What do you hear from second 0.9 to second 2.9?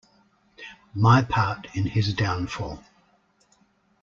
My Part in his Downfall.